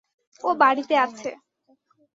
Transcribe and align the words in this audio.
ও 0.43 0.49
বাড়িতে 0.59 0.95
আছে। 0.97 1.29